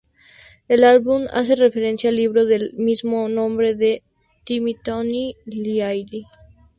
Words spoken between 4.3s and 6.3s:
Timothy Leary.